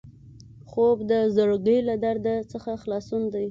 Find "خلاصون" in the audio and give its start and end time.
2.81-3.23